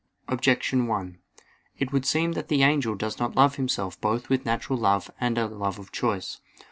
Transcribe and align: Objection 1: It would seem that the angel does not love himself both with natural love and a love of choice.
Objection 0.27 0.87
1: 0.87 1.19
It 1.77 1.91
would 1.93 2.07
seem 2.07 2.31
that 2.31 2.47
the 2.47 2.63
angel 2.63 2.95
does 2.95 3.19
not 3.19 3.35
love 3.35 3.57
himself 3.57 4.01
both 4.01 4.29
with 4.29 4.45
natural 4.47 4.79
love 4.79 5.11
and 5.19 5.37
a 5.37 5.45
love 5.45 5.77
of 5.77 5.91
choice. 5.91 6.41